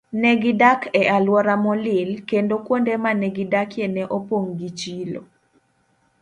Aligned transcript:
Ne 0.21 0.31
gidak 0.43 0.81
e 0.99 1.01
alwora 1.15 1.55
molil, 1.65 2.09
kendo 2.29 2.55
kuonde 2.65 2.93
ma 3.03 3.11
ne 3.19 3.27
gidakie 3.35 3.87
ne 3.95 4.03
opong' 4.17 4.53
gi 4.59 4.69
chilo. 4.79 5.21